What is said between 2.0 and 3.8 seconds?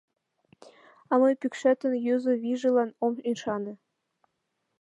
юзо вийжылан ом ӱшане.